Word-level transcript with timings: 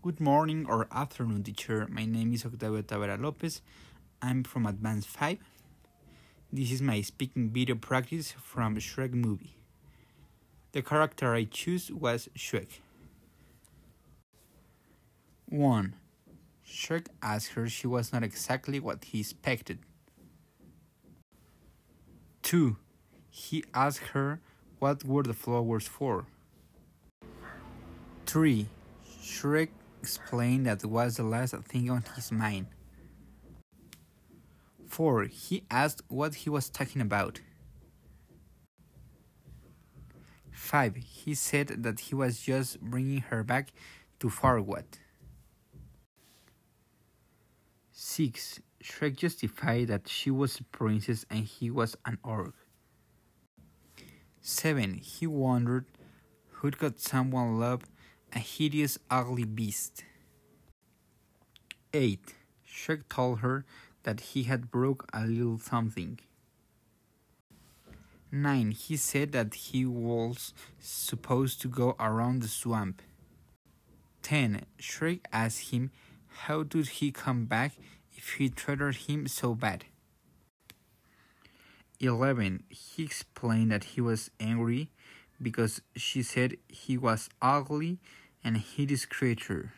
Good 0.00 0.20
morning 0.20 0.64
or 0.68 0.86
afternoon, 0.92 1.42
teacher. 1.42 1.88
My 1.90 2.04
name 2.04 2.32
is 2.32 2.46
Octavio 2.46 2.82
Tavera 2.82 3.20
Lopez. 3.20 3.62
I'm 4.22 4.44
from 4.44 4.64
Advanced 4.64 5.08
5. 5.08 5.38
This 6.52 6.70
is 6.70 6.80
my 6.80 7.00
speaking 7.00 7.50
video 7.50 7.74
practice 7.74 8.30
from 8.30 8.76
Shrek 8.76 9.12
movie. 9.12 9.56
The 10.70 10.82
character 10.82 11.34
I 11.34 11.44
choose 11.50 11.90
was 11.90 12.28
Shrek. 12.38 12.78
1. 15.46 15.96
Shrek 16.64 17.08
asked 17.20 17.54
her 17.54 17.68
she 17.68 17.88
was 17.88 18.12
not 18.12 18.22
exactly 18.22 18.78
what 18.78 19.02
he 19.02 19.18
expected. 19.18 19.80
2. 22.44 22.76
He 23.30 23.64
asked 23.74 24.14
her 24.14 24.40
what 24.78 25.02
were 25.02 25.24
the 25.24 25.34
flowers 25.34 25.88
for. 25.88 26.26
3. 28.26 28.68
Shrek 29.20 29.70
explained 30.00 30.66
that 30.66 30.84
was 30.84 31.16
the 31.16 31.22
last 31.22 31.54
thing 31.68 31.90
on 31.90 32.04
his 32.14 32.32
mind. 32.32 32.66
4. 34.88 35.24
He 35.24 35.64
asked 35.70 36.02
what 36.08 36.34
he 36.34 36.50
was 36.50 36.68
talking 36.68 37.02
about. 37.02 37.40
5. 40.52 40.96
He 40.96 41.34
said 41.34 41.68
that 41.82 42.00
he 42.00 42.14
was 42.14 42.40
just 42.40 42.80
bringing 42.80 43.20
her 43.20 43.42
back 43.42 43.72
to 44.20 44.28
Farquaad. 44.28 44.84
6. 47.92 48.60
Shrek 48.82 49.16
justified 49.16 49.88
that 49.88 50.08
she 50.08 50.30
was 50.30 50.60
a 50.60 50.64
princess 50.64 51.24
and 51.30 51.44
he 51.44 51.70
was 51.70 51.96
an 52.06 52.18
orc. 52.22 52.54
7. 54.40 54.94
He 54.94 55.26
wondered 55.26 55.84
who 56.50 56.70
could 56.70 56.98
someone 56.98 57.58
love 57.58 57.82
a 58.32 58.38
hideous, 58.38 58.98
ugly 59.10 59.44
beast. 59.44 60.04
8. 61.92 62.34
Shrek 62.66 63.08
told 63.08 63.40
her 63.40 63.64
that 64.02 64.20
he 64.20 64.44
had 64.44 64.70
broke 64.70 65.08
a 65.12 65.26
little 65.26 65.58
something. 65.58 66.20
9. 68.30 68.70
He 68.72 68.96
said 68.96 69.32
that 69.32 69.54
he 69.54 69.86
was 69.86 70.52
supposed 70.78 71.60
to 71.62 71.68
go 71.68 71.96
around 71.98 72.42
the 72.42 72.48
swamp. 72.48 73.00
10. 74.22 74.64
Shrek 74.78 75.20
asked 75.32 75.70
him 75.70 75.90
how 76.44 76.62
did 76.62 76.88
he 76.88 77.10
come 77.10 77.46
back 77.46 77.72
if 78.14 78.34
he 78.34 78.48
treated 78.48 78.96
him 79.08 79.26
so 79.26 79.54
bad. 79.54 79.84
11. 82.00 82.64
He 82.68 83.04
explained 83.04 83.72
that 83.72 83.84
he 83.84 84.00
was 84.00 84.30
angry 84.38 84.90
because 85.40 85.80
she 85.96 86.22
said 86.22 86.56
he 86.68 86.96
was 86.98 87.28
ugly 87.40 87.98
and 88.42 88.56
hideous 88.56 89.06
creature. 89.06 89.72